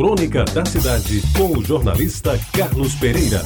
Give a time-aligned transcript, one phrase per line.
[0.00, 3.42] Crônica da Cidade, com o jornalista Carlos Pereira.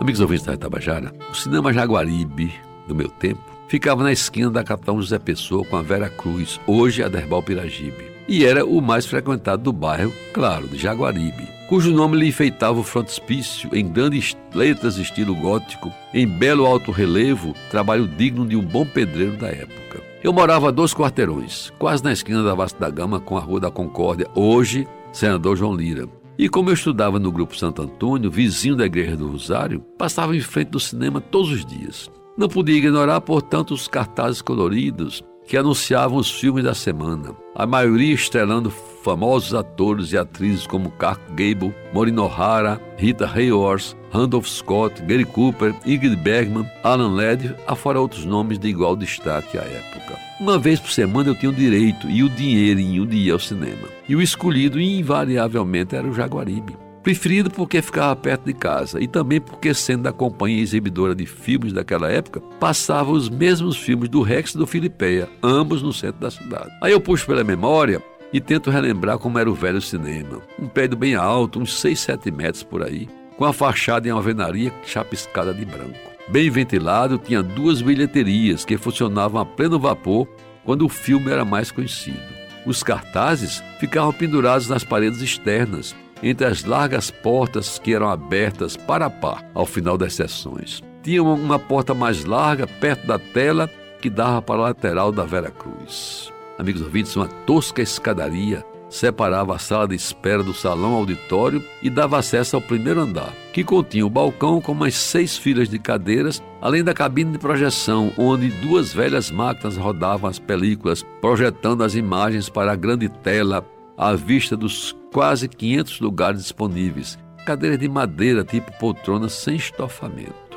[0.00, 2.52] Amigos ouvintes da Tabajara, o cinema Jaguaribe,
[2.88, 7.00] do meu tempo, ficava na esquina da Capitão José Pessoa com a Vera Cruz, hoje
[7.00, 12.16] a Derbal Piragibe, e era o mais frequentado do bairro, claro, de Jaguaribe, cujo nome
[12.16, 18.44] lhe enfeitava o frontispício em grandes letras estilo gótico, em belo alto relevo, trabalho digno
[18.44, 20.07] de um bom pedreiro da época.
[20.22, 23.60] Eu morava a dois quarteirões, quase na esquina da Vasta da Gama com a Rua
[23.60, 26.08] da Concórdia, hoje Senador João Lira.
[26.36, 30.40] E como eu estudava no Grupo Santo Antônio, vizinho da Igreja do Rosário, passava em
[30.40, 32.10] frente do cinema todos os dias.
[32.36, 38.12] Não podia ignorar, portanto, os cartazes coloridos que anunciavam os filmes da semana, a maioria
[38.12, 38.70] estrelando
[39.02, 45.74] famosos atores e atrizes como Clark Gable, Maureen O'Hara, Rita Hayworth, Randolph Scott, Gary Cooper,
[45.84, 50.18] Ingrid Bergman, Alan Ladd, afora outros nomes de igual destaque à época.
[50.40, 53.88] Uma vez por semana eu tinha o direito e o dinheirinho de ir ao cinema.
[54.08, 56.76] E o escolhido invariavelmente era o Jaguaribe.
[57.02, 61.72] Preferido porque ficava perto de casa e também porque, sendo da companhia exibidora de filmes
[61.72, 66.30] daquela época, passava os mesmos filmes do Rex e do Filipeia, ambos no centro da
[66.30, 66.70] cidade.
[66.82, 70.40] Aí eu puxo pela memória e tento relembrar como era o velho cinema.
[70.58, 74.72] Um prédio bem alto, uns 6, 7 metros por aí, com a fachada em alvenaria
[74.84, 76.08] chapiscada de branco.
[76.28, 80.28] Bem ventilado, tinha duas bilheterias que funcionavam a pleno vapor
[80.64, 82.20] quando o filme era mais conhecido.
[82.66, 89.06] Os cartazes ficavam pendurados nas paredes externas, entre as largas portas que eram abertas para
[89.06, 90.82] a par ao final das sessões.
[91.02, 93.70] Tinha uma porta mais larga perto da tela
[94.02, 96.30] que dava para a lateral da Vera Cruz.
[96.58, 102.18] Amigos ouvintes, uma tosca escadaria separava a sala de espera do salão auditório e dava
[102.18, 106.82] acesso ao primeiro andar, que continha o balcão com mais seis filas de cadeiras, além
[106.82, 112.72] da cabine de projeção, onde duas velhas máquinas rodavam as películas, projetando as imagens para
[112.72, 113.64] a grande tela
[113.96, 120.48] à vista dos quase 500 lugares disponíveis, cadeiras de madeira tipo poltrona sem estofamento.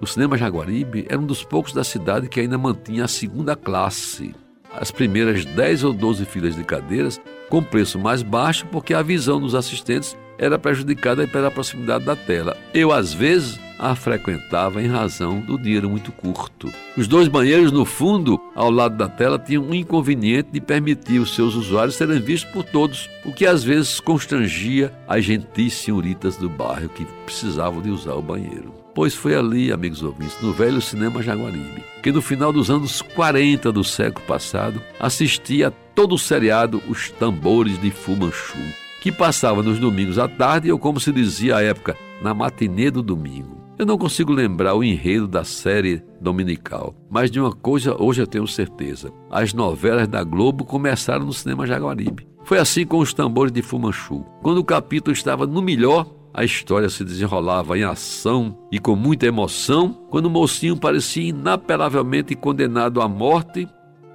[0.00, 4.34] O cinema Jaguaribe era um dos poucos da cidade que ainda mantinha a segunda classe.
[4.72, 9.40] As primeiras 10 ou 12 filas de cadeiras com preço mais baixo porque a visão
[9.40, 12.56] dos assistentes era prejudicada pela proximidade da tela.
[12.72, 16.70] Eu, às vezes, a frequentava em razão do dinheiro muito curto.
[16.98, 21.34] Os dois banheiros no fundo, ao lado da tela, tinham um inconveniente de permitir os
[21.34, 26.50] seus usuários serem vistos por todos, o que às vezes constrangia as gentis senhoritas do
[26.50, 28.74] bairro que precisavam de usar o banheiro.
[28.94, 33.72] Pois foi ali, amigos ouvintes, no velho cinema Jaguaribe, que no final dos anos 40
[33.72, 38.58] do século passado assistia a todo o seriado Os Tambores de Fumanchu,
[39.00, 43.02] que passava nos domingos à tarde ou, como se dizia à época, na matinê do
[43.02, 43.59] domingo.
[43.80, 48.26] Eu não consigo lembrar o enredo da série dominical, mas de uma coisa hoje eu
[48.26, 52.28] tenho certeza: as novelas da Globo começaram no cinema Jaguaribe.
[52.44, 54.22] Foi assim com os tambores de Fumanchu.
[54.42, 59.24] Quando o capítulo estava no melhor, a história se desenrolava em ação e com muita
[59.24, 63.66] emoção, quando o mocinho parecia inapelavelmente condenado à morte,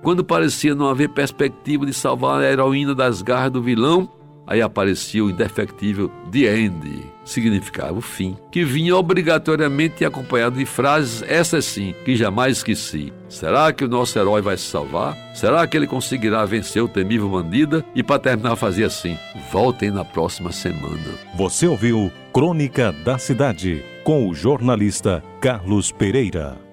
[0.03, 4.07] quando parecia não haver perspectiva de salvar a heroína das garras do vilão,
[4.47, 11.23] Aí aparecia o indefectível The End, significava o fim, que vinha obrigatoriamente acompanhado de frases,
[11.27, 13.11] essas sim, que jamais esqueci.
[13.27, 15.17] Será que o nosso herói vai se salvar?
[15.33, 17.83] Será que ele conseguirá vencer o temível bandida?
[17.95, 19.17] E para terminar, fazia assim:
[19.51, 20.99] voltem na próxima semana.
[21.35, 26.64] Você ouviu Crônica da Cidade, com o jornalista Carlos Pereira.